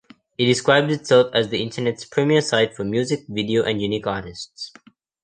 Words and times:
It 0.35 0.45
describes 0.47 0.91
itself 0.91 1.29
as 1.31 1.49
"the 1.49 1.61
Internet's 1.61 2.05
premier 2.05 2.41
site 2.41 2.75
for 2.75 2.83
music, 2.83 3.23
video 3.29 3.61
and 3.63 3.79
unique 3.79 4.07
artists". 4.07 4.71